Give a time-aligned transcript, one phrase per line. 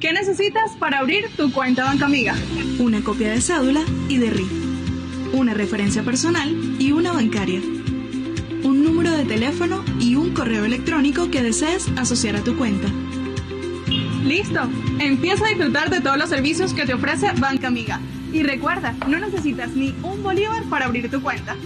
[0.00, 2.34] ¿Qué necesitas para abrir tu cuenta Banca Amiga?
[2.78, 4.52] Una copia de cédula y de RIF.
[5.32, 7.60] Una referencia personal y una bancaria.
[7.60, 12.88] Un número de teléfono y un correo electrónico que desees asociar a tu cuenta.
[14.24, 14.60] ¡Listo!
[15.00, 18.00] Empieza a disfrutar de todos los servicios que te ofrece Banca Amiga.
[18.32, 21.56] Y recuerda, no necesitas ni un bolívar para abrir tu cuenta.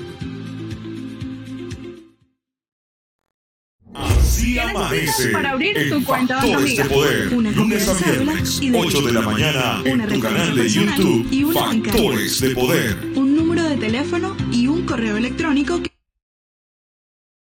[4.39, 7.34] Así amanece para abrir en tu cuenta Factores de Poder.
[7.34, 11.26] Una Lunes a viernes, y de 8 de la mañana, en tu canal de YouTube,
[11.29, 11.61] y una.
[11.61, 12.96] Factores de Poder.
[13.16, 15.90] Un número de teléfono y un correo electrónico que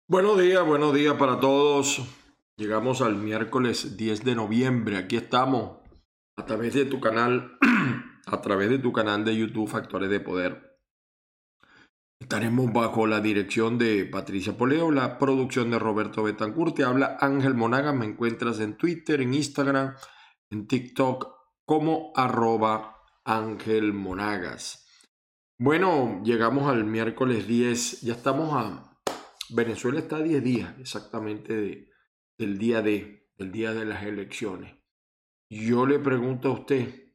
[0.08, 2.00] Buenos días, buenos días para todos.
[2.56, 4.96] Llegamos al miércoles 10 de noviembre.
[4.96, 5.80] Aquí estamos
[6.36, 7.58] a través de tu canal,
[8.26, 10.69] a través de tu canal de YouTube Factores de Poder.
[12.20, 16.76] Estaremos bajo la dirección de Patricia Poleo, la producción de Roberto Betancourt.
[16.76, 17.92] Te habla Ángel Monaga.
[17.92, 19.94] Me encuentras en Twitter, en Instagram,
[20.50, 24.86] en TikTok como arroba Ángel Monagas.
[25.58, 28.02] Bueno, llegamos al miércoles 10.
[28.02, 28.98] Ya estamos a...
[29.52, 31.90] Venezuela está a 10 días exactamente de,
[32.38, 34.76] del día de, del día de las elecciones.
[35.50, 37.12] Yo le pregunto a usted,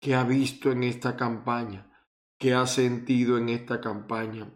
[0.00, 1.90] ¿qué ha visto en esta campaña?
[2.38, 4.52] ¿Qué ha sentido en esta campaña?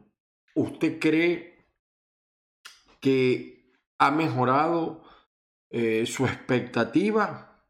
[0.55, 1.67] ¿Usted cree
[3.01, 5.05] que ha mejorado
[5.71, 7.65] eh, su expectativa?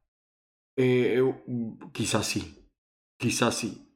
[0.77, 1.23] Eh,
[1.93, 2.69] quizás sí,
[3.19, 3.91] quizás sí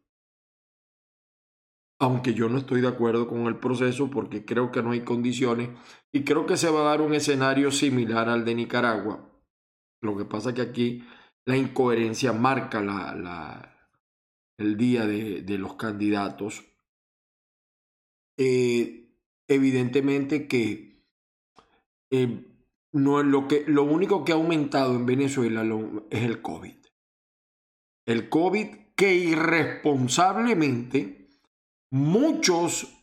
[2.05, 5.71] aunque yo no estoy de acuerdo con el proceso porque creo que no hay condiciones
[6.13, 9.31] y creo que se va a dar un escenario similar al de Nicaragua.
[10.03, 11.05] Lo que pasa es que aquí
[11.47, 13.74] la incoherencia marca la,
[14.59, 16.65] el día de, los candidatos.
[18.39, 19.11] Eh,
[19.49, 21.03] evidentemente que,
[22.11, 22.47] eh,
[22.93, 25.65] no lo, que lo único que ha aumentado en Venezuela
[26.11, 26.77] es el COVID.
[28.07, 31.29] El COVID que irresponsablemente
[31.91, 32.95] muchos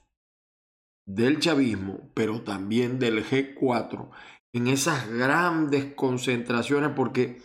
[1.05, 4.09] del chavismo, pero también del G4,
[4.53, 7.41] en esas grandes concentraciones, porque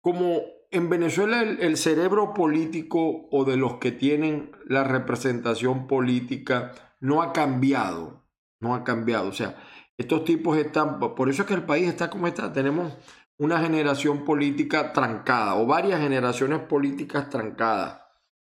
[0.00, 6.72] como en Venezuela el, el, cerebro político o de los que tienen la representación política
[7.00, 8.26] no ha cambiado,
[8.60, 9.28] no ha cambiado.
[9.28, 9.56] O sea,
[9.98, 12.96] estos tipos están, por eso es que el país está como está, tenemos
[13.38, 18.02] una generación política trancada o varias generaciones políticas trancadas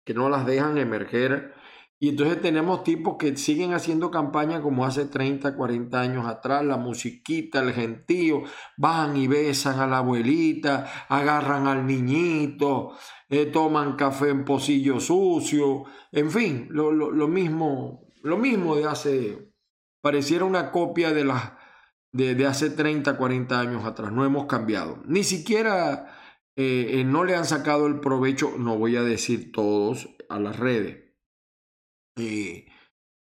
[0.05, 1.55] que no las dejan emerger
[2.03, 6.79] y entonces tenemos tipos que siguen haciendo campaña como hace 30, 40 años atrás, la
[6.79, 8.43] musiquita, el gentío,
[8.79, 12.93] van y besan a la abuelita, agarran al niñito,
[13.29, 18.87] eh, toman café en pocillo sucio, en fin, lo, lo, lo, mismo, lo mismo de
[18.87, 19.53] hace,
[20.01, 21.53] pareciera una copia de, las,
[22.13, 26.17] de, de hace 30, 40 años atrás, no hemos cambiado, ni siquiera
[26.57, 30.59] eh, eh, no le han sacado el provecho, no voy a decir todos, a las
[30.59, 31.10] redes
[32.17, 32.67] eh,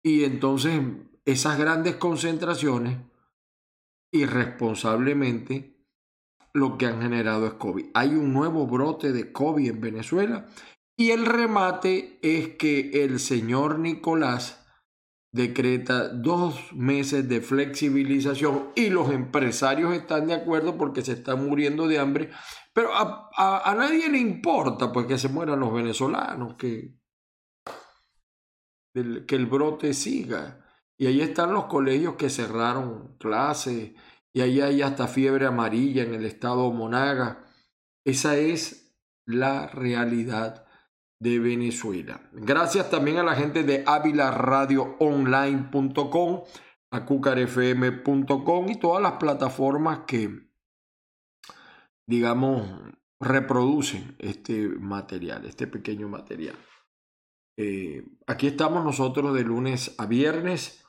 [0.03, 0.81] y entonces
[1.25, 2.99] esas grandes concentraciones,
[4.13, 5.77] irresponsablemente,
[6.55, 7.87] lo que han generado es COVID.
[7.95, 10.47] Hay un nuevo brote de COVID en Venezuela
[10.97, 14.67] y el remate es que el señor Nicolás
[15.31, 21.87] decreta dos meses de flexibilización y los empresarios están de acuerdo porque se están muriendo
[21.87, 22.31] de hambre,
[22.73, 26.98] pero a, a, a nadie le importa pues que se mueran los venezolanos, que,
[29.27, 30.65] que el brote siga.
[30.97, 33.93] Y ahí están los colegios que cerraron clases,
[34.33, 37.45] y ahí hay hasta fiebre amarilla en el estado Monaga.
[38.05, 40.67] Esa es la realidad
[41.21, 42.21] de Venezuela.
[42.33, 46.43] Gracias también a la gente de avilaradioonline.com,
[46.91, 50.49] a cucarfm.com y todas las plataformas que,
[52.07, 56.55] digamos, reproducen este material, este pequeño material.
[57.61, 60.87] Eh, aquí estamos nosotros de lunes a viernes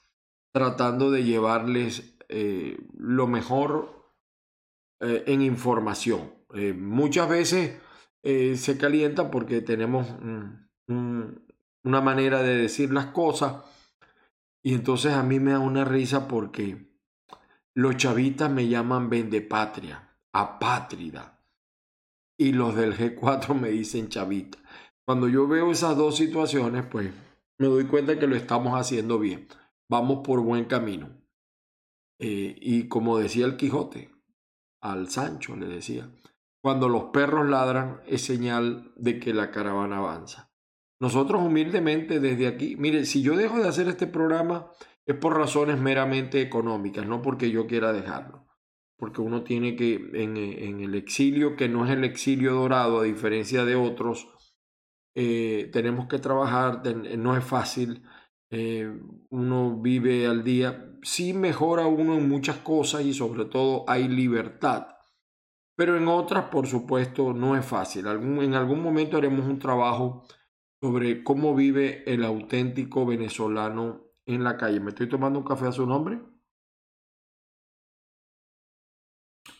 [0.53, 4.13] tratando de llevarles eh, lo mejor
[4.99, 6.31] eh, en información.
[6.77, 7.79] Muchas veces
[8.23, 10.07] se calienta porque tenemos
[10.87, 13.63] una manera de decir las cosas
[14.63, 16.89] y entonces a mí me da una risa porque
[17.75, 21.39] los chavitas me llaman vendepatria, apátrida
[22.35, 24.57] y los del G4 me dicen chavita.
[25.09, 27.11] Cuando yo veo esas dos situaciones, pues
[27.57, 29.47] me doy cuenta que lo estamos haciendo bien.
[29.89, 31.09] Vamos por buen camino.
[32.19, 34.11] Eh, y como decía el Quijote,
[34.81, 36.07] al Sancho le decía,
[36.61, 40.51] cuando los perros ladran es señal de que la caravana avanza.
[40.99, 44.69] Nosotros humildemente desde aquí, mire, si yo dejo de hacer este programa
[45.07, 48.45] es por razones meramente económicas, no porque yo quiera dejarlo.
[48.95, 53.05] porque uno tiene que, en, en, el exilio, que no es el exilio dorado, a
[53.05, 54.27] diferencia de otros,
[55.15, 56.83] eh, tenemos que trabajar,
[57.17, 58.03] no es fácil,
[58.51, 58.91] eh,
[59.29, 64.87] uno vive al día, sí mejora uno en muchas cosas y sobre todo hay libertad,
[65.75, 68.07] pero en otras, por supuesto, no es fácil.
[68.07, 70.25] en algún momento haremos un trabajo
[70.81, 74.79] sobre cómo vive el auténtico venezolano en la calle.
[74.79, 76.19] ¿Me estoy tomando un café a su nombre?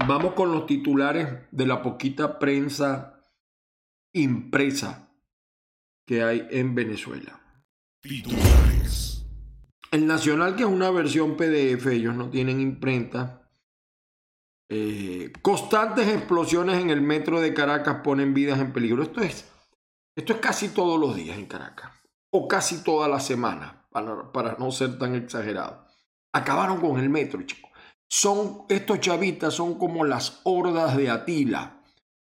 [0.08, 3.26] Vamos con los titulares de la poquita prensa
[4.14, 5.09] impresa
[6.10, 7.40] que hay en Venezuela.
[8.02, 9.28] Titulares.
[9.92, 13.48] El Nacional, que es una versión PDF, ellos no tienen imprenta.
[14.70, 19.04] Eh, constantes explosiones en el metro de Caracas ponen vidas en peligro.
[19.04, 19.52] Esto es,
[20.16, 21.92] esto es casi todos los días en Caracas,
[22.32, 25.86] o casi toda la semana, para, para no ser tan exagerado.
[26.34, 27.70] Acabaron con el metro, chicos.
[28.10, 31.84] Son, estos chavitas son como las hordas de Atila,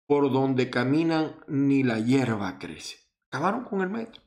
[0.07, 3.00] por donde caminan ni la hierba crece.
[3.31, 4.23] Acabaron con el metro.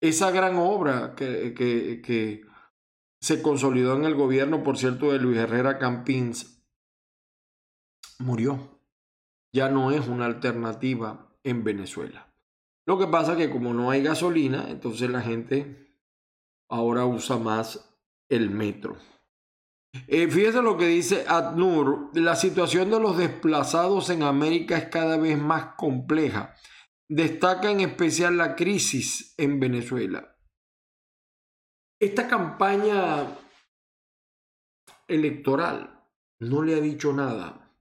[0.00, 2.44] Esa gran obra que, que,
[3.20, 6.62] se consolidó en el gobierno, por cierto, de Luis Herrera Campins,
[8.18, 8.80] murió.
[9.52, 12.32] Ya no es una alternativa en Venezuela.
[12.86, 15.94] Lo que pasa es que como no hay gasolina, entonces la gente
[16.68, 17.98] ahora usa más
[18.28, 18.96] el metro.
[20.08, 25.16] Eh, fíjese lo que dice ADNUR, la situación de los desplazados en América es cada
[25.16, 26.54] vez más compleja.
[27.08, 30.36] Destaca en especial la crisis en Venezuela.
[32.00, 33.38] Esta campaña
[35.08, 36.04] electoral
[36.40, 37.72] no le ha dicho nada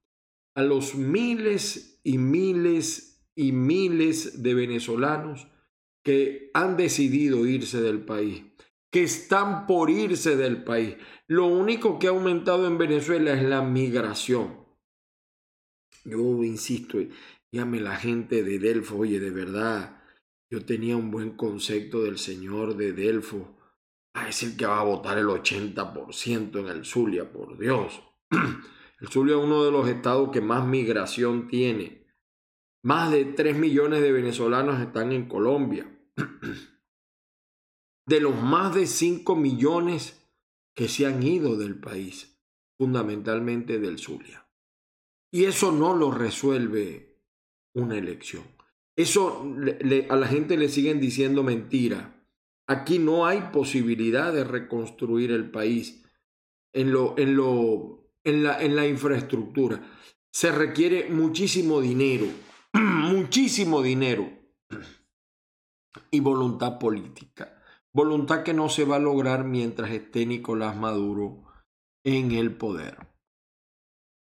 [0.55, 5.47] a los miles y miles y miles de venezolanos
[6.03, 8.43] que han decidido irse del país
[8.95, 10.95] que están por irse del país.
[11.27, 14.57] Lo único que ha aumentado en Venezuela es la migración.
[16.05, 16.99] Yo insisto,
[17.55, 20.03] llame la gente de Delfo, oye, de verdad,
[20.51, 23.57] yo tenía un buen concepto del señor de Delfo.
[24.13, 28.01] Ah, es el que va a votar el 80% en el Zulia, por Dios.
[29.01, 32.07] El Zulia es uno de los estados que más migración tiene.
[32.81, 35.85] Más de 3 millones de venezolanos están en Colombia.
[38.07, 40.25] de los más de 5 millones
[40.73, 42.39] que se han ido del país,
[42.77, 44.47] fundamentalmente del Zulia.
[45.29, 47.14] Y eso no lo resuelve
[47.75, 48.43] una elección.
[48.97, 49.45] Eso
[50.09, 52.25] a la gente le siguen diciendo mentira.
[52.67, 56.03] Aquí no hay posibilidad de reconstruir el país
[56.73, 59.81] en, lo, en, lo, en, la, en la infraestructura.
[60.33, 62.25] Se requiere muchísimo dinero,
[62.73, 64.29] muchísimo dinero
[66.09, 67.61] y voluntad política.
[67.93, 71.43] Voluntad que no se va a lograr mientras esté Nicolás Maduro
[72.03, 72.97] en el poder.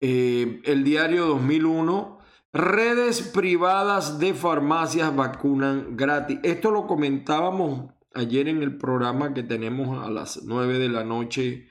[0.01, 2.20] Eh, el diario 2001,
[2.53, 6.39] redes privadas de farmacias vacunan gratis.
[6.43, 11.69] Esto lo comentábamos ayer en el programa que tenemos a las 9 de la noche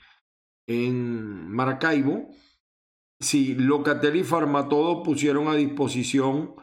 [0.67, 2.29] en Maracaibo.
[3.19, 6.55] Si Locatel y Farmatodo pusieron a disposición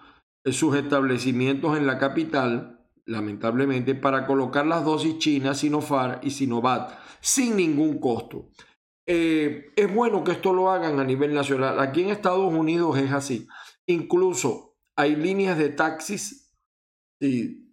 [0.46, 2.76] sus establecimientos en la capital
[3.06, 8.50] lamentablemente, para colocar las dosis chinas, Sinopharm y Sinovac sin ningún costo.
[9.06, 11.78] Eh, es bueno que esto lo hagan a nivel nacional.
[11.78, 13.46] Aquí en Estados Unidos es así.
[13.86, 16.54] Incluso hay líneas de taxis.
[17.20, 17.66] y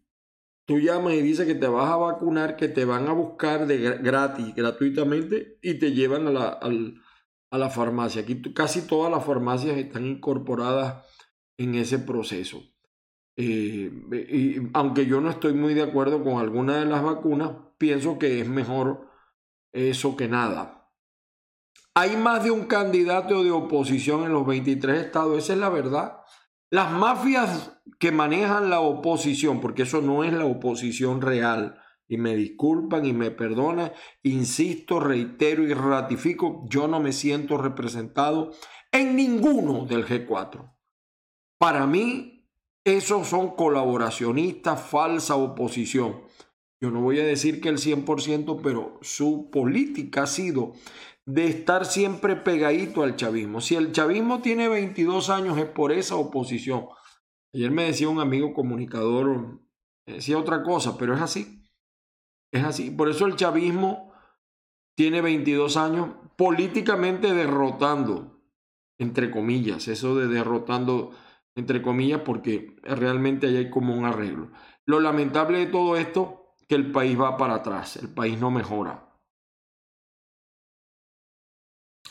[0.66, 3.78] tú llamas y dices que te vas a vacunar, que te van a buscar de
[3.98, 6.60] gratis, gratuitamente, y te llevan a la,
[7.52, 8.22] a la farmacia.
[8.22, 11.06] Aquí casi todas las farmacias están incorporadas
[11.58, 12.64] en ese proceso.
[13.36, 13.92] Eh,
[14.30, 18.42] y aunque yo no estoy muy de acuerdo con alguna de las vacunas, pienso que
[18.42, 19.10] es mejor
[19.72, 20.83] eso que nada.
[21.96, 26.18] Hay más de un candidato de oposición en los 23 estados, esa es la verdad.
[26.72, 32.36] Las mafias que manejan la oposición, porque eso no es la oposición real, y me
[32.36, 38.52] disculpan y me perdonan, insisto, reitero y ratifico, yo no me siento representado
[38.92, 40.74] en ninguno del G4.
[41.60, 42.50] Para mí,
[42.84, 46.24] esos son colaboracionistas, falsa oposición.
[46.82, 50.74] Yo no voy a decir que el 100%, pero su política ha sido
[51.26, 53.62] de estar siempre pegadito al chavismo.
[53.62, 56.88] Si el chavismo tiene 22 años es por esa oposición.
[57.54, 59.62] Ayer me decía un amigo comunicador,
[60.06, 61.64] decía otra cosa, pero es así.
[62.52, 62.92] Es así.
[62.92, 64.14] Por eso el chavismo
[64.96, 68.42] tiene 22 años políticamente derrotando,
[68.98, 71.12] entre comillas, eso de derrotando
[71.56, 74.52] entre comillas, porque realmente ahí hay como un arreglo.
[74.86, 79.03] Lo lamentable de todo esto, que el país va para atrás, el país no mejora.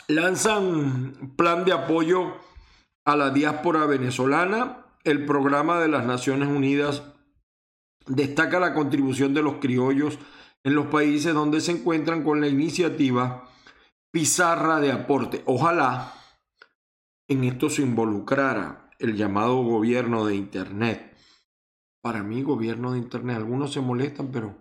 [0.09, 2.35] Lanzan plan de apoyo
[3.05, 4.87] a la diáspora venezolana.
[5.05, 7.03] El programa de las Naciones Unidas
[8.07, 10.19] destaca la contribución de los criollos
[10.65, 13.49] en los países donde se encuentran con la iniciativa
[14.13, 15.43] Pizarra de Aporte.
[15.47, 16.13] Ojalá
[17.29, 21.17] en esto se involucrara el llamado gobierno de Internet.
[22.03, 24.57] Para mí, gobierno de Internet, algunos se molestan, pero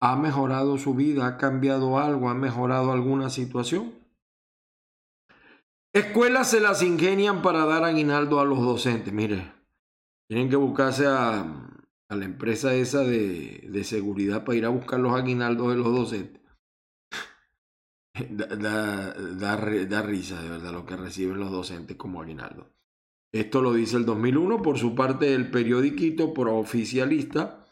[0.00, 1.26] ¿ha mejorado su vida?
[1.26, 2.30] ¿Ha cambiado algo?
[2.30, 3.97] ¿Ha mejorado alguna situación?
[5.98, 9.12] Escuelas se las ingenian para dar aguinaldo a los docentes.
[9.12, 9.52] Mire,
[10.28, 11.44] tienen que buscarse a,
[12.08, 16.40] la empresa esa de, seguridad para ir a buscar los aguinaldos de los docentes.
[18.30, 22.72] da, da, da, risa, de verdad, lo que reciben los docentes como aguinaldo.
[23.32, 24.62] Esto lo dice el 2001.
[24.62, 27.64] Por su parte, el periodiquito oficialista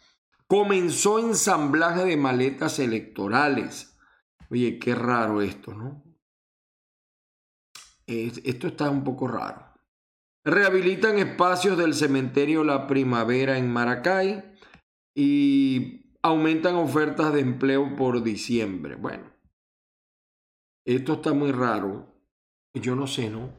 [0.48, 3.96] comenzó ensamblaje de maletas electorales.
[4.50, 6.05] Oye, qué raro esto, ¿no?
[8.06, 9.66] Esto está un poco raro.
[10.44, 14.44] Rehabilitan espacios del cementerio La Primavera en Maracay
[15.14, 18.94] y aumentan ofertas de empleo por diciembre.
[18.94, 19.32] Bueno,
[20.84, 22.14] esto está muy raro.
[22.74, 23.50] Yo no sé, ¿no?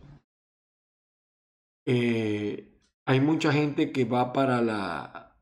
[1.85, 5.37] Eh, hay mucha gente que va para la...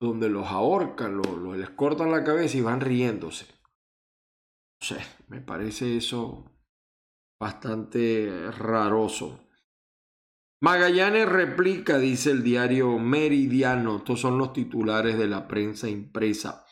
[0.00, 3.46] donde los ahorcan, los, les cortan la cabeza y van riéndose.
[4.80, 4.96] No sé,
[5.28, 6.59] me parece eso
[7.40, 9.48] bastante raroso.
[10.62, 13.96] Magallanes replica, dice el diario Meridiano.
[13.96, 16.66] Estos son los titulares de la prensa impresa.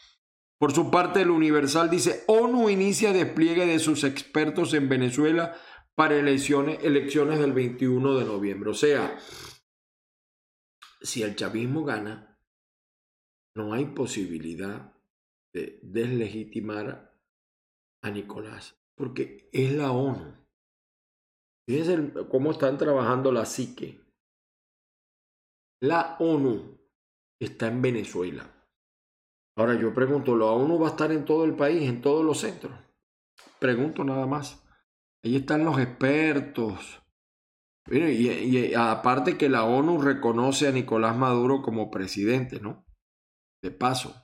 [0.58, 5.56] Por su parte, el Universal dice, ONU inicia despliegue de sus expertos en Venezuela
[5.94, 8.70] para elecciones, elecciones del 21 de noviembre.
[8.70, 9.18] O sea,
[11.00, 12.38] si el chavismo gana,
[13.54, 14.92] no hay posibilidad
[15.54, 17.18] de deslegitimar
[18.02, 20.37] a Nicolás, porque es la ONU.
[21.68, 24.00] Fíjense cómo están trabajando la psique.
[25.82, 26.80] La ONU
[27.38, 28.50] está en Venezuela.
[29.54, 32.38] Ahora yo pregunto, ¿la ONU va a estar en todo el país, en todos los
[32.38, 32.72] centros?
[33.58, 34.64] Pregunto nada más.
[35.22, 37.02] Ahí están los expertos.
[37.90, 42.86] y, aparte que la ONU reconoce a Nicolás Maduro como presidente, ¿no?
[43.62, 44.14] De paso.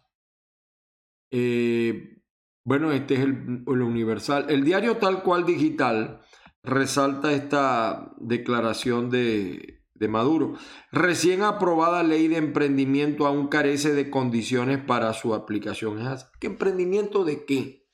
[1.31, 2.23] Eh,
[2.65, 4.47] bueno, este es el Universal.
[4.49, 6.25] El diario tal cual digital
[6.65, 10.59] resalta esta declaración de, Maduro.
[10.93, 15.99] Recién aprobada ley de emprendimiento aún carece de condiciones para su aplicación.
[16.41, 17.87] ¿Qué emprendimiento de qué?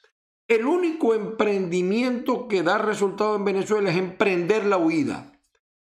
[0.49, 5.41] El único emprendimiento que da resultado en Venezuela es emprender la huida,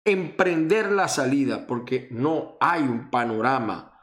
[0.04, 3.98] emprender la salida, porque no hay un panorama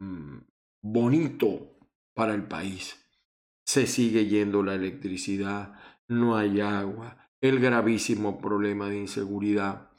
[0.00, 0.38] mm,
[0.82, 1.78] bonito
[2.12, 3.06] para el país.
[3.64, 5.74] Se sigue yendo la electricidad,
[6.08, 9.90] no hay agua, el gravísimo problema de inseguridad,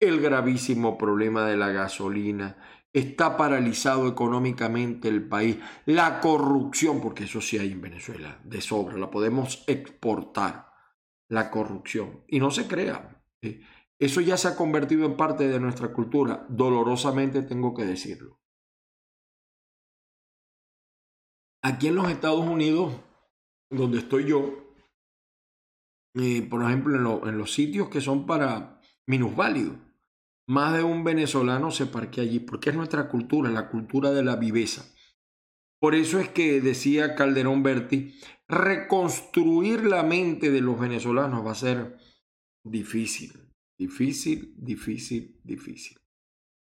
[0.00, 2.56] el gravísimo problema de la gasolina,
[2.92, 8.96] está paralizado económicamente el país, la corrupción, porque eso sí hay en Venezuela, de sobra,
[8.96, 10.72] la podemos exportar,
[11.28, 12.24] la corrupción.
[12.28, 13.20] Y no se crea,
[13.98, 18.40] eso ya se ha convertido en parte de nuestra cultura, dolorosamente tengo que decirlo.
[21.62, 22.94] Aquí en los Estados Unidos,
[23.70, 24.63] donde estoy yo,
[26.14, 29.76] eh, por ejemplo, en, los sitios que son para minusválidos.
[30.46, 34.36] Más de un venezolano se parquea allí, porque es nuestra cultura, la cultura de la
[34.36, 34.84] viveza.
[35.80, 38.14] Por eso es que decía Calderón Berti,
[38.48, 41.96] reconstruir la mente de los venezolanos va a ser
[42.64, 43.32] difícil,
[43.78, 45.96] difícil, difícil, difícil.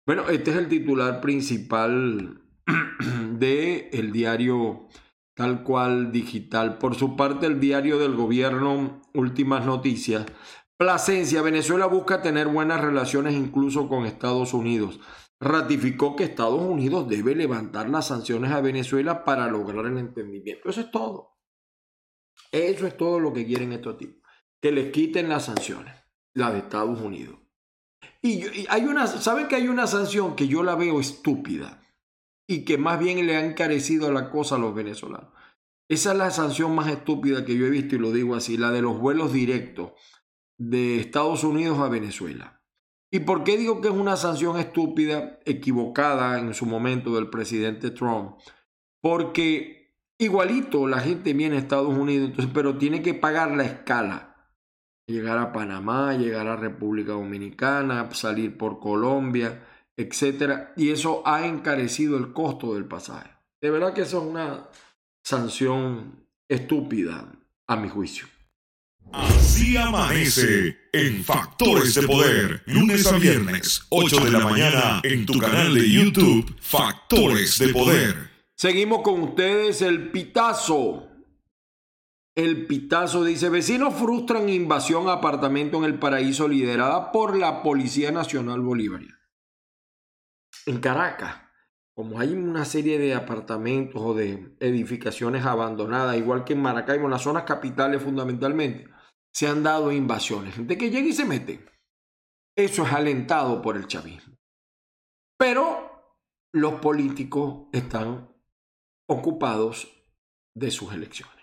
[0.05, 2.41] Bueno, este es el titular principal
[3.39, 4.87] de el diario
[5.35, 6.77] tal cual digital.
[6.77, 10.25] Por su parte, el diario del gobierno, últimas noticias.
[10.77, 14.99] Plasencia, Venezuela busca tener buenas relaciones incluso con Estados Unidos.
[15.39, 20.69] Ratificó que Estados Unidos debe levantar las sanciones a Venezuela para lograr el entendimiento.
[20.69, 21.37] Eso es todo.
[22.51, 24.21] Eso es todo lo que quieren estos tipos.
[24.61, 25.93] Que les quiten las sanciones,
[26.33, 27.39] las de Estados Unidos.
[28.21, 31.83] Y, hay una, ¿saben que hay una sanción que yo la veo estúpida?
[32.47, 35.31] y que más bien le ha encarecido la cosa a los venezolanos.
[35.93, 38.71] Esa es la sanción más estúpida que yo he visto y lo digo así, la
[38.71, 39.91] de los vuelos directos
[40.57, 42.63] de Estados Unidos a Venezuela.
[43.11, 47.91] ¿Y por qué digo que es una sanción estúpida, equivocada en su momento del presidente
[47.91, 48.39] Trump?
[49.03, 54.49] Porque igualito la gente viene a Estados Unidos, pero tiene que pagar la escala.
[55.05, 59.63] Llegar a Panamá, llegar a República Dominicana, salir por Colombia,
[59.95, 63.29] etcétera, y eso ha encarecido el costo del pasaje.
[63.61, 64.69] De verdad que eso es una
[65.23, 67.31] sanción estúpida,
[67.67, 68.27] a mi juicio.
[69.11, 75.37] Así amanece en Factores de Poder, lunes a viernes, 8 de la mañana, en tu
[75.39, 78.31] canal de YouTube, Factores de Poder.
[78.55, 81.09] Seguimos con ustedes el pitazo.
[82.35, 88.11] El pitazo dice, vecinos frustran invasión a apartamento en el paraíso liderada por la Policía
[88.11, 89.19] Nacional Bolivariana.
[90.65, 91.42] En Caracas,
[91.95, 97.11] como hay una serie de apartamentos o de edificaciones abandonadas, igual que en Maracaibo, en
[97.11, 98.89] las zonas capitales fundamentalmente,
[99.31, 100.55] se han dado invasiones.
[100.55, 101.65] Gente que llega y se mete.
[102.55, 104.35] Eso es alentado por el chavismo.
[105.37, 105.91] Pero
[106.51, 108.29] los políticos están
[109.07, 109.91] ocupados
[110.55, 111.33] de sus elecciones.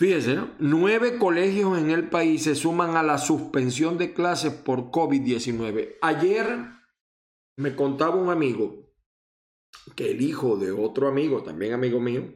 [0.00, 5.96] Fíjense, nueve colegios en el país se suman a la suspensión de clases por COVID-19.
[6.00, 6.46] Ayer
[7.56, 8.87] me contaba un amigo
[9.94, 12.34] que el hijo de otro amigo, también amigo mío,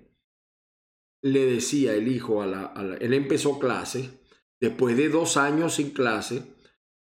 [1.23, 4.21] le decía el hijo a la, él empezó clase,
[4.61, 6.43] después de dos años sin clase,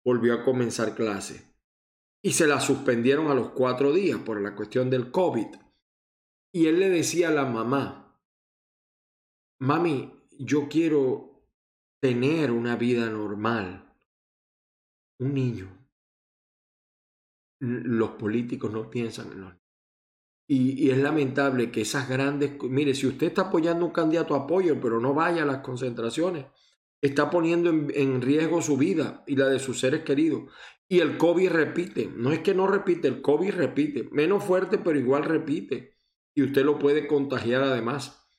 [0.04, 1.52] volvió a comenzar clase
[2.24, 5.48] y se la suspendieron a los cuatro días por la cuestión del COVID.
[6.54, 8.20] Y él le decía a la mamá,
[9.60, 11.48] mami, yo quiero
[12.00, 13.96] tener una vida normal.
[15.20, 15.78] Un niño.
[17.60, 19.61] Los políticos no piensan en los
[20.54, 22.62] y, es lamentable que esas grandes...
[22.62, 26.46] Mire, si usted está apoyando un candidato, apoyo, pero no vaya a las concentraciones.
[27.02, 30.52] Está poniendo en, en, riesgo su vida y la de sus seres queridos.
[30.90, 32.12] Y el COVID repite.
[32.14, 34.10] No es que no repite, el COVID repite.
[34.12, 35.94] Menos fuerte, pero igual repite.
[36.36, 38.30] Y usted lo puede contagiar además.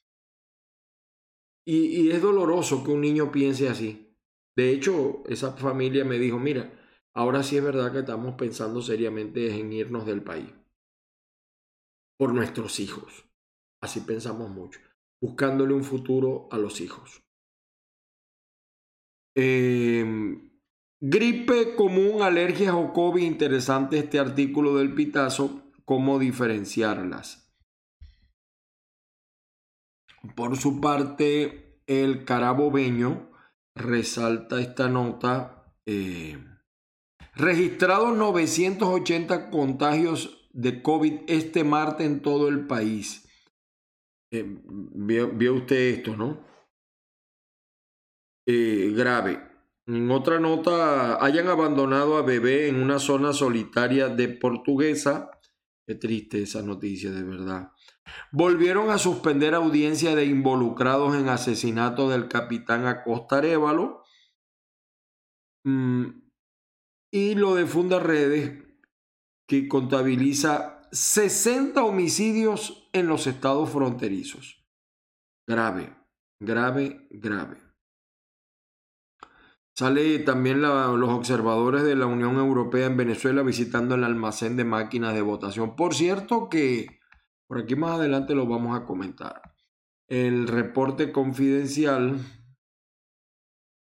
[1.65, 4.15] Y, y, es doloroso que un niño piense así.
[4.55, 6.79] De hecho, esa familia me dijo, mira,
[7.15, 10.53] ahora sí es verdad que estamos pensando seriamente en irnos del país.
[12.23, 13.25] Por nuestros hijos.
[13.83, 14.79] Así pensamos mucho.
[15.21, 17.21] Buscándole un futuro a los hijos.
[19.35, 20.07] Eh,
[21.01, 23.25] gripe común, alergias o COVID.
[23.25, 25.73] Interesante este artículo del Pitazo.
[25.85, 27.53] Cómo diferenciarlas.
[30.37, 33.33] Por su parte, el carabobeño
[33.75, 35.75] resalta esta nota.
[35.87, 36.39] Eh,
[37.35, 43.29] registrados 980 contagios de COVID este martes en todo el país.
[44.33, 46.45] Eh, vio, vio, usted esto, ¿no?
[48.47, 49.41] Eh, grave.
[49.87, 55.31] En otra nota, hayan abandonado a bebé en una zona solitaria de Portuguesa.
[55.87, 57.73] Qué triste esa noticia, de verdad.
[58.31, 64.03] Volvieron a suspender audiencia de involucrados en asesinato del capitán Acosta Arevalo.
[65.65, 66.23] Mm,
[67.13, 68.62] y lo de Funda Redes,
[69.53, 74.65] que contabiliza 60 homicidios en los estados fronterizos.
[75.47, 75.95] Grave,
[76.41, 77.59] grave, grave.
[79.77, 85.13] Sale también los observadores de la Unión Europea en Venezuela visitando el almacén de máquinas
[85.13, 85.77] de votación.
[85.77, 87.01] Por cierto que
[87.47, 89.55] por aquí más adelante lo vamos a comentar.
[90.09, 92.21] El reporte confidencial.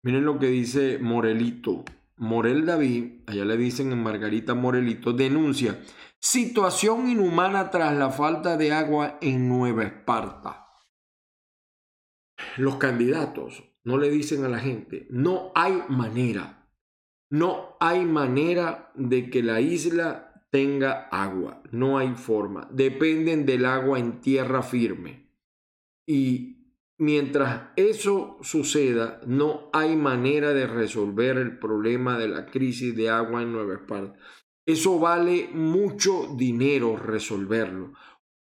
[0.03, 1.85] Miren lo que dice Morelito.
[2.21, 5.81] Morel David, allá le dicen en Margarita Morelito, denuncia
[6.19, 10.67] situación inhumana tras la falta de agua en Nueva Esparta.
[12.57, 16.69] Los candidatos no le dicen a la gente, no hay manera,
[17.29, 21.63] no hay manera de que la isla tenga agua.
[21.71, 22.67] No hay forma.
[22.71, 25.31] Dependen del agua en tierra firme.
[26.05, 26.50] Y
[27.01, 33.41] mientras eso suceda, no hay manera de resolver el problema de la crisis de agua
[33.41, 34.19] en Nueva Esparta.
[34.67, 37.93] Eso vale mucho dinero resolverlo.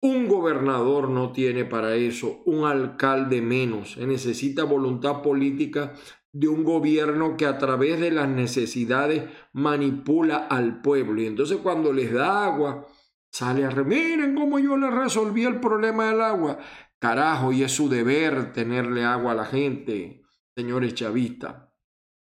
[0.01, 3.93] Un gobernador no tiene para eso, un alcalde menos.
[3.93, 5.93] Se necesita voluntad política
[6.33, 11.21] de un gobierno que a través de las necesidades manipula al pueblo.
[11.21, 12.85] Y entonces cuando les da agua,
[13.31, 16.59] sale a re, miren cómo yo le resolví el problema del agua.
[16.99, 20.23] Carajo, y es su deber tenerle agua a la gente,
[20.55, 21.69] señores chavistas.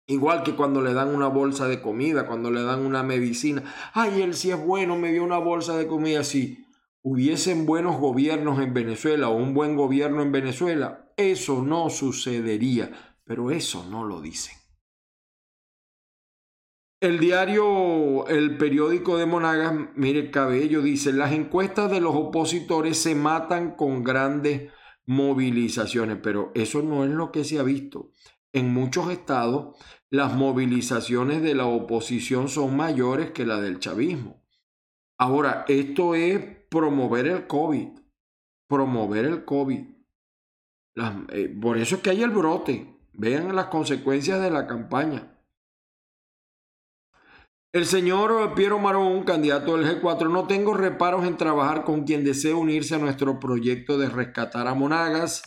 [0.08, 3.63] Igual que cuando le dan una bolsa de comida, cuando le dan una medicina.
[3.93, 6.24] Ay, él sí es bueno, me dio una bolsa de comida.
[6.24, 6.65] Si
[7.02, 13.50] hubiesen buenos gobiernos en Venezuela o un buen gobierno en Venezuela, eso no sucedería pero
[13.50, 14.61] eso no lo dicen.
[17.02, 23.16] El diario, el periódico de Monagas, mire Cabello, dice, las encuestas de los opositores se
[23.16, 24.72] matan con grandes
[25.08, 28.12] movilizaciones, pero eso no es lo que se ha visto.
[28.54, 29.76] En muchos estados,
[30.12, 34.46] las movilizaciones de la oposición son mayores que la del chavismo.
[35.18, 37.98] Ahora, esto es promover el COVID,
[38.68, 39.88] promover el COVID.
[41.30, 43.00] Eh, por eso es que hay el brote.
[43.14, 45.40] Vean las consecuencias de la campaña.
[47.73, 52.53] El señor Piero Marón, candidato del G4, no tengo reparos en trabajar con quien desee
[52.53, 55.41] unirse a nuestro proyecto de rescatar a Monagas.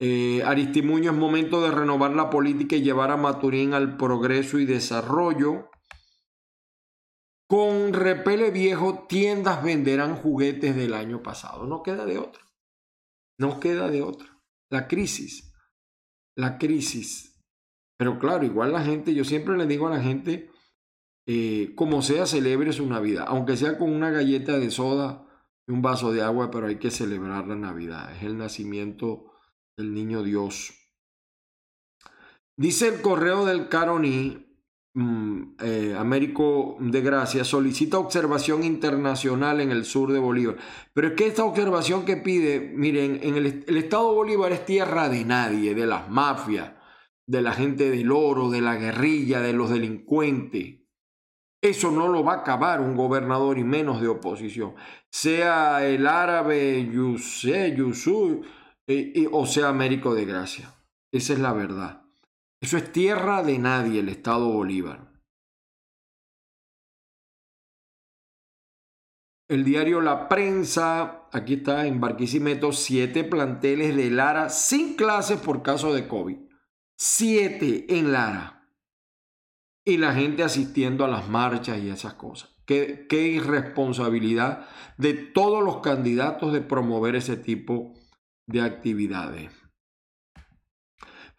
[0.00, 4.66] Eh, Aristimuño es momento de renovar la política y llevar a Maturín al progreso y
[4.66, 5.70] desarrollo.
[7.48, 11.66] Con repele viejo, tiendas venderán juguetes del año pasado.
[11.66, 12.42] No queda de otra.
[13.38, 14.38] No queda de otra.
[14.70, 15.54] La crisis.
[16.36, 17.42] La crisis.
[17.98, 20.49] Pero claro, igual la gente, yo siempre le digo a la gente,
[21.32, 25.28] eh, como sea, celebre su Navidad, aunque sea con una galleta de soda
[25.64, 29.30] y un vaso de agua, pero hay que celebrar la Navidad, es el nacimiento
[29.76, 30.74] del niño Dios.
[32.56, 34.44] Dice el correo del Caroní,
[34.94, 40.56] mm, eh, Américo de Gracia, solicita observación internacional en el sur de Bolívar.
[40.92, 44.66] Pero es que esta observación que pide, miren, en el, el estado de Bolívar es
[44.66, 46.72] tierra de nadie, de las mafias,
[47.24, 50.79] de la gente del oro, de la guerrilla, de los delincuentes.
[51.62, 54.74] Eso no lo va a acabar un gobernador y menos de oposición.
[55.10, 58.42] Sea el árabe Yusé, Yusú,
[58.86, 60.72] eh, o sea Américo de Gracia.
[61.12, 62.02] Esa es la verdad.
[62.62, 65.10] Eso es tierra de nadie, el Estado Bolívar.
[69.48, 75.62] El diario La Prensa, aquí está en Barquisimeto, siete planteles de Lara sin clases por
[75.62, 76.38] caso de COVID.
[76.96, 78.59] Siete en Lara
[79.84, 82.54] y la gente asistiendo a las marchas y esas cosas.
[82.66, 87.94] Qué, irresponsabilidad de todos los candidatos de promover ese tipo
[88.46, 89.50] de actividades.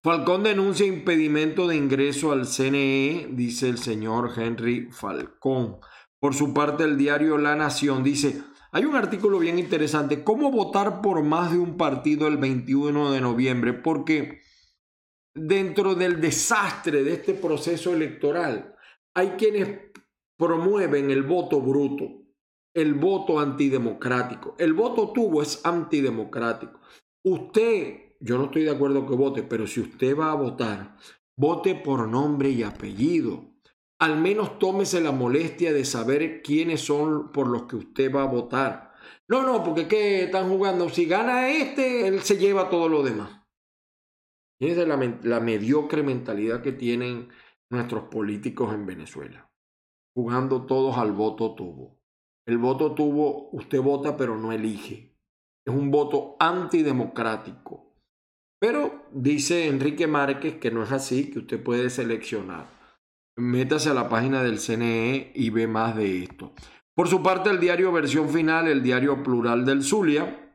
[0.03, 5.77] Falcón denuncia impedimento de ingreso al CNE, dice el señor Henry Falcón.
[6.19, 11.01] Por su parte, el diario La Nación dice, hay un artículo bien interesante, ¿cómo votar
[11.01, 13.73] por más de un partido el 21 de noviembre?
[13.73, 14.41] Porque
[15.33, 18.75] dentro del desastre de este proceso electoral,
[19.13, 19.91] hay quienes
[20.37, 22.23] promueven el voto bruto,
[22.73, 24.55] el voto antidemocrático.
[24.57, 26.79] El voto tuvo es antidemocrático.
[27.23, 30.97] Usted, yo no estoy de acuerdo que vote, pero si usted va a votar,
[31.37, 33.51] vote por nombre y apellido.
[33.99, 38.27] Al menos tómese la molestia de saber quiénes son por los que usted va a
[38.27, 38.93] votar.
[39.27, 40.89] No, no, porque ¿qué están jugando?
[40.89, 43.40] Si gana este, él se lleva todo lo demás.
[44.61, 47.29] Esa es la, mediocre mentalidad que tienen
[47.71, 49.49] nuestros políticos en Venezuela,
[50.15, 51.99] jugando todos al voto tubo.
[52.45, 55.17] El voto tubo, usted vota pero no elige.
[55.65, 57.95] Es un voto antidemocrático.
[58.59, 62.67] Pero dice Enrique Márquez que no es así, que usted puede seleccionar.
[63.37, 66.53] Métase a la página del CNE y ve más de esto.
[66.93, 70.50] Por su parte, el diario Versión Final, el diario plural del Zulia,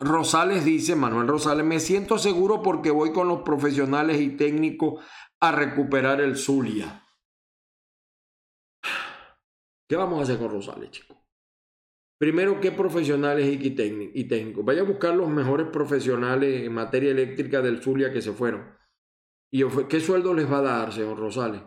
[0.00, 5.04] Rosales dice, Manuel Rosales, me siento seguro porque voy con los profesionales y técnicos
[5.40, 7.04] a recuperar el Zulia.
[9.86, 11.18] ¿Qué vamos a hacer con Rosales, chicos?
[12.18, 13.70] Primero, ¿qué profesionales y
[14.28, 14.64] técnicos?
[14.64, 18.74] Vaya a buscar los mejores profesionales en materia eléctrica del Zulia que se fueron.
[19.52, 21.62] ¿Y qué sueldo les va a dar, señor Rosales?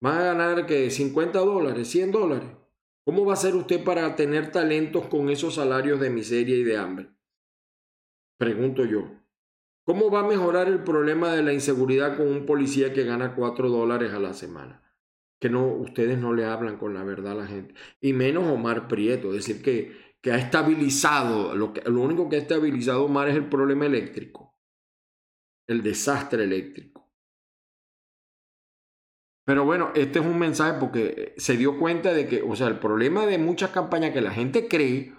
[0.00, 2.50] ¿Van a ganar que 50 dólares, 100 dólares?
[3.04, 6.76] ¿Cómo va a ser usted para tener talentos con esos salarios de miseria y de
[6.76, 7.17] hambre?
[8.38, 9.10] Pregunto yo,
[9.84, 13.68] ¿cómo va a mejorar el problema de la inseguridad con un policía que gana cuatro
[13.68, 14.80] dólares a la semana?
[15.40, 17.74] Que no, ustedes no le hablan con la verdad a la gente.
[18.00, 22.40] Y menos Omar Prieto, decir que, que ha estabilizado, lo, que, lo único que ha
[22.40, 24.56] estabilizado Omar es el problema eléctrico,
[25.66, 27.12] el desastre eléctrico.
[29.44, 32.78] Pero bueno, este es un mensaje porque se dio cuenta de que, o sea, el
[32.78, 35.17] problema de muchas campañas que la gente cree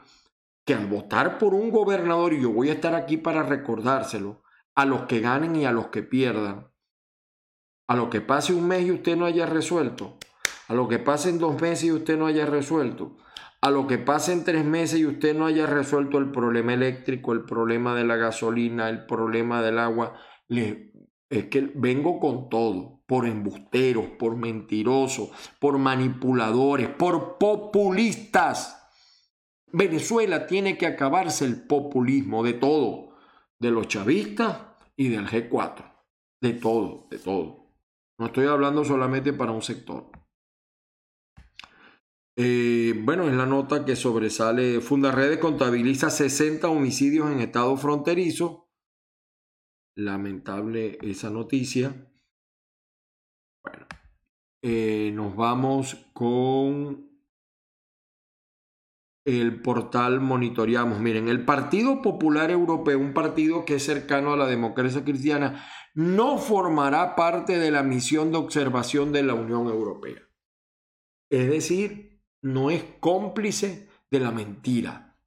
[0.70, 4.44] que al votar por un gobernador, y yo voy a estar aquí para recordárselo,
[4.76, 6.68] a los que ganen y a los que pierdan,
[7.88, 10.20] a lo que pase un mes y usted no haya resuelto,
[10.68, 13.18] a lo que pasen dos meses y usted no haya resuelto,
[13.62, 17.46] a lo que pasen tres meses y usted no haya resuelto el problema eléctrico, el
[17.46, 24.06] problema de la gasolina, el problema del agua, es que vengo con todo, por embusteros,
[24.20, 28.79] por mentirosos, por manipuladores, por populistas.
[29.72, 33.16] Venezuela tiene que acabarse el populismo de todo,
[33.60, 34.58] de los chavistas
[34.96, 35.94] y del G4,
[36.42, 37.74] de todo, de todo.
[38.18, 40.12] No estoy hablando solamente para un sector.
[42.42, 44.82] Eh, bueno, es la nota que sobresale.
[44.82, 48.70] Fundarredes contabiliza 60 homicidios en estado fronterizo.
[49.98, 52.14] Lamentable esa noticia.
[53.62, 53.86] Bueno,
[54.62, 57.09] eh, nos vamos con
[59.30, 61.00] el portal monitoreamos.
[61.00, 66.38] Miren, el Partido Popular Europeo, un partido que es cercano a la democracia cristiana, no
[66.38, 70.22] formará parte de la misión de observación de la Unión Europea.
[71.30, 75.18] Es decir, no es cómplice de la mentira.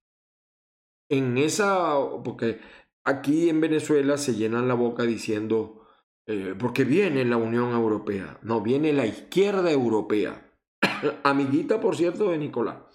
[1.09, 2.61] En esa, porque
[3.05, 5.87] aquí en Venezuela se llenan la boca diciendo,
[6.27, 10.51] eh, porque viene la Unión Europea, no, viene la izquierda europea.
[11.23, 12.92] Amiguita, por cierto, de Nicolás.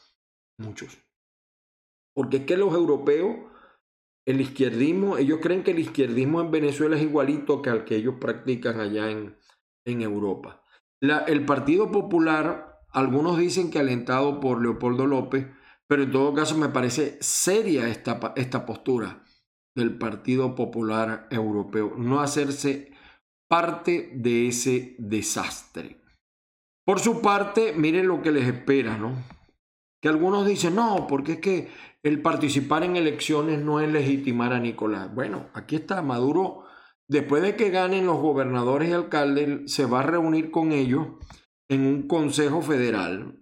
[0.58, 0.98] Muchos.
[2.16, 3.36] Porque es que los europeos,
[4.26, 8.16] el izquierdismo, ellos creen que el izquierdismo en Venezuela es igualito que al que ellos
[8.20, 9.38] practican allá en,
[9.86, 10.64] en Europa.
[11.00, 15.48] El Partido Popular, algunos dicen que alentado por Leopoldo López,
[15.88, 19.24] pero en todo caso me parece seria esta, esta postura
[19.76, 22.92] del Partido Popular Europeo, no hacerse
[23.48, 26.02] parte de ese desastre.
[26.84, 29.37] Por su parte, miren lo que les espera, ¿no?
[30.02, 31.70] Que algunos dicen, no, porque es que
[32.04, 35.14] el participar en elecciones no es legitimar a Nicolás.
[35.14, 36.66] Bueno, aquí está Maduro,
[37.08, 41.08] después de que ganen los gobernadores y alcaldes, se va a reunir con ellos
[41.70, 43.40] en un consejo federal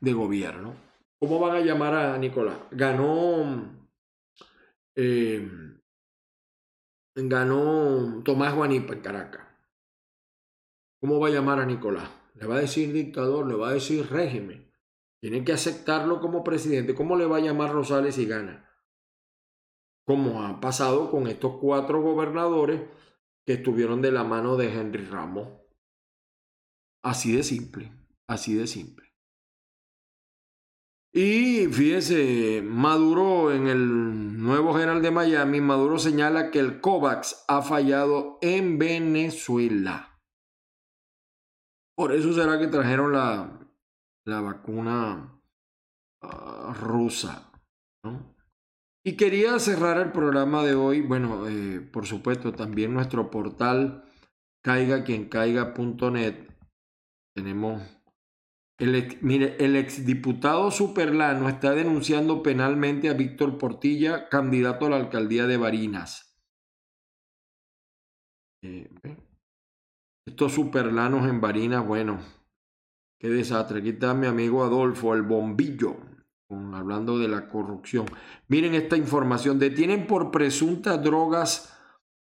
[0.00, 0.74] de gobierno.
[1.20, 2.56] ¿Cómo van a llamar a Nicolás?
[2.70, 3.70] Ganó,
[4.96, 5.48] eh,
[7.14, 9.46] ganó Tomás Guanipa en Caracas.
[11.00, 12.08] ¿Cómo va a llamar a Nicolás?
[12.34, 14.69] Le va a decir dictador, le va a decir régimen.
[15.20, 16.94] Tienen que aceptarlo como presidente.
[16.94, 18.70] ¿Cómo le va a llamar Rosales si gana?
[20.06, 22.82] Como ha pasado con estos cuatro gobernadores
[23.46, 25.48] que estuvieron de la mano de Henry Ramos.
[27.02, 27.92] Así de simple,
[28.26, 29.10] así de simple.
[31.12, 37.62] Y fíjense, Maduro en el nuevo general de Miami, Maduro señala que el COVAX ha
[37.62, 40.20] fallado en Venezuela.
[41.96, 43.59] Por eso será que trajeron la,
[44.30, 45.40] la vacuna
[46.22, 47.52] ah, rusa.
[49.04, 54.04] Y quería cerrar el programa de hoy, bueno, eh, por supuesto, también nuestro portal
[54.62, 56.48] caiga quien caiga.net.
[57.34, 57.82] Tenemos,
[58.78, 65.46] el, mire, el exdiputado Superlano está denunciando penalmente a Víctor Portilla, candidato a la alcaldía
[65.46, 66.38] de Barinas.
[68.62, 68.90] Eh,
[70.26, 72.20] estos superlanos en Barinas, bueno,
[73.20, 73.80] Qué desastre.
[73.80, 75.98] Aquí está mi amigo Adolfo, el bombillo,
[76.48, 78.06] hablando de la corrupción.
[78.48, 79.58] Miren esta información.
[79.58, 81.78] Detienen por presuntas drogas,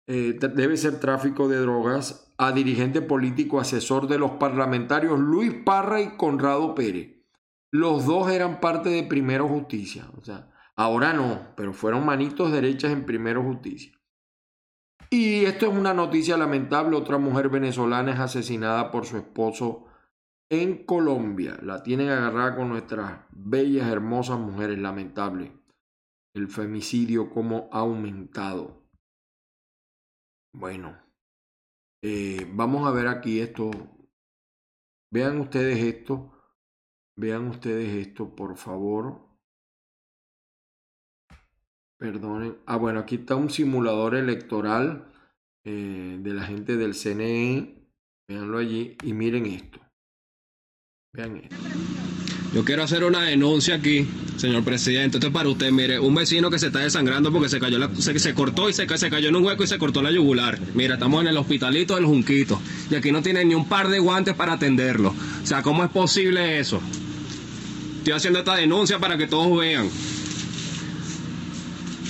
[0.06, 6.02] eh, debe ser tráfico de drogas, a dirigente político asesor de los parlamentarios Luis Parra
[6.02, 7.24] y Conrado Pérez.
[7.70, 10.10] Los dos eran parte de Primero Justicia.
[10.20, 13.98] O sea, ahora no, pero fueron manitos derechas en Primero Justicia.
[15.08, 16.96] Y esto es una noticia lamentable.
[16.96, 19.86] Otra mujer venezolana es asesinada por su esposo
[20.52, 21.58] en Colombia.
[21.62, 24.78] La tienen agarrada con nuestras bellas, hermosas mujeres.
[24.78, 25.50] Lamentable.
[26.34, 28.82] El femicidio como ha aumentado.
[30.54, 30.98] Bueno,
[32.02, 33.70] eh, vamos a ver aquí esto.
[35.10, 36.30] Vean ustedes esto.
[37.16, 39.26] Vean ustedes esto, por favor.
[41.98, 42.58] Perdonen.
[42.66, 45.10] Ah, bueno, aquí está un simulador electoral
[45.64, 47.88] eh, de la gente del CNE.
[48.28, 49.91] Veanlo allí y miren esto.
[52.54, 55.18] Yo quiero hacer una denuncia aquí, señor presidente.
[55.18, 58.32] Esto es para usted, mire, un vecino que se está desangrando porque se cayó se,
[58.32, 60.58] cortó y se, se cayó en un hueco y se cortó la yugular.
[60.72, 63.98] Mira, estamos en el hospitalito del Junquito y aquí no tiene ni un par de
[63.98, 65.14] guantes para atenderlo.
[65.42, 66.80] O sea, ¿cómo es posible eso?
[67.98, 69.90] Estoy haciendo esta denuncia para que todos vean.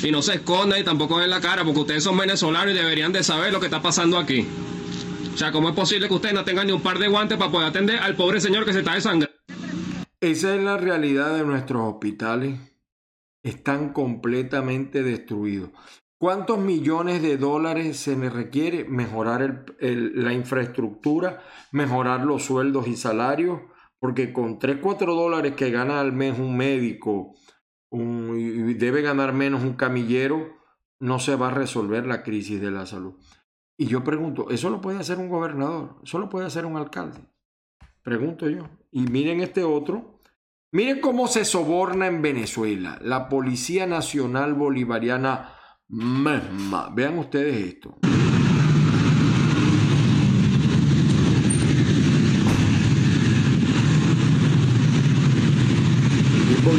[0.00, 3.10] Y no se escondan y tampoco en la cara porque ustedes son venezolanos y deberían
[3.10, 4.46] de saber lo que está pasando aquí.
[5.32, 7.50] O sea, ¿cómo es posible que usted no tenga ni un par de guantes para
[7.50, 9.34] poder atender al pobre señor que se está desangrando?
[10.20, 12.60] Esa es la realidad de nuestros hospitales.
[13.42, 15.70] Están completamente destruidos.
[16.18, 18.84] ¿Cuántos millones de dólares se le requiere?
[18.84, 21.42] Mejorar la infraestructura,
[21.72, 23.60] mejorar los sueldos y salarios,
[23.98, 27.34] porque con 3, 4 dólares que gana al mes un médico
[27.90, 30.60] y debe ganar menos un camillero,
[31.00, 33.14] no se va a resolver la crisis de la salud.
[33.82, 35.96] Y yo pregunto, ¿eso lo puede hacer un gobernador?
[36.04, 37.18] ¿Eso lo puede hacer un alcalde?
[38.04, 38.68] Pregunto yo.
[38.92, 40.20] Y miren este otro.
[40.70, 42.96] Miren cómo se soborna en Venezuela.
[43.02, 45.54] La Policía Nacional Bolivariana
[45.88, 46.90] misma.
[46.94, 47.96] Vean ustedes esto.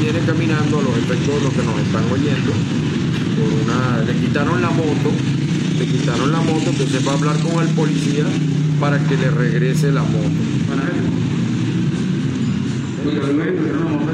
[0.01, 2.51] Viene caminando los efectos los que nos están oyendo.
[4.05, 5.42] Le quitaron la moto
[5.77, 8.25] le quitaron la moto, entonces va a hablar con el policía
[8.79, 11.03] para que le regrese la moto él.
[13.03, 14.13] Porque la moto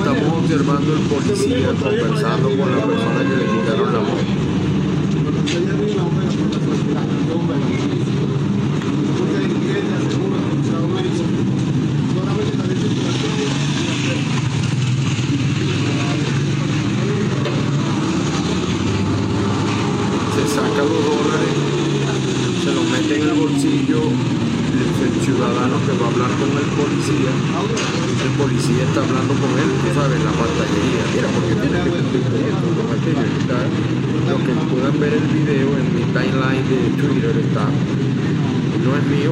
[0.00, 4.50] Estamos observando el policía conversando con la persona que le quitaron la moto.
[20.34, 21.54] Se saca los dólares,
[22.64, 24.00] se los mete en el bolsillo
[24.80, 27.32] el, el ciudadano que va a hablar con el policía.
[28.20, 31.02] El policía está hablando con él, tú sabes, en la pantallería.
[31.12, 33.24] Mira, porque tiene que cumplir con esto, con aquello.
[33.40, 33.58] Está,
[34.30, 37.66] lo que puedan ver el video en mi timeline de Twitter está.
[38.80, 39.30] No es mío,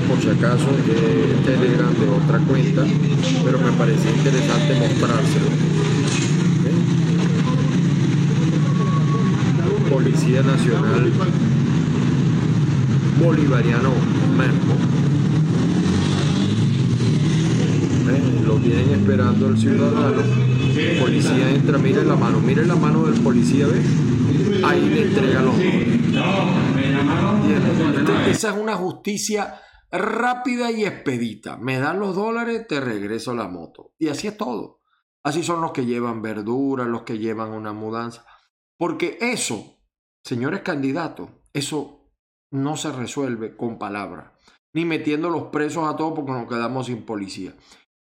[0.61, 2.85] es de Telegram de otra cuenta,
[3.45, 5.47] pero me pareció interesante mostrárselo.
[9.91, 11.13] Policía Nacional
[13.23, 13.91] Bolivariano.
[18.11, 18.43] ¿Eh?
[18.47, 20.23] Lo vienen esperando el ciudadano.
[20.77, 23.83] El policía entra, mire la mano, mire la mano del policía, ¿ve?
[24.65, 25.55] Ahí le entrega los
[28.29, 29.55] Esa es una justicia
[29.91, 31.57] rápida y expedita.
[31.57, 33.95] Me dan los dólares, te regreso la moto.
[33.99, 34.81] Y así es todo.
[35.23, 38.25] Así son los que llevan verduras, los que llevan una mudanza.
[38.79, 39.81] Porque eso,
[40.25, 41.99] señores candidatos, eso
[42.51, 44.33] no se resuelve con palabras,
[44.73, 47.55] ni metiendo los presos a todos porque nos quedamos sin policía.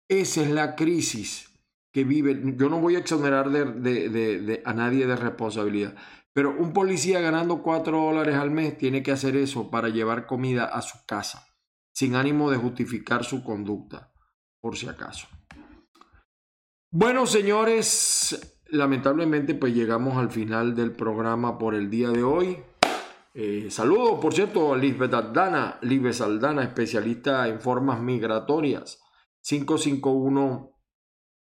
[0.09, 1.53] Esa es la crisis
[1.91, 2.41] que vive.
[2.57, 5.95] Yo no voy a exonerar de, a nadie de responsabilidad,
[6.33, 10.65] pero un policía ganando 4 dólares al mes tiene que hacer eso para llevar comida
[10.65, 11.47] a su casa,
[11.93, 14.11] sin ánimo de justificar su conducta,
[14.59, 15.27] por si acaso.
[16.91, 22.57] Bueno, señores, lamentablemente pues llegamos al final del programa por el día de hoy.
[23.35, 28.99] Eh, saludos, por cierto, a Lisbeth Aldana, Lisbeth Aldana, especialista en formas migratorias.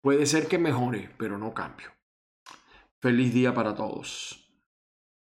[0.00, 1.86] Puede ser que mejore, pero no cambio.
[3.00, 4.43] Feliz día para todos.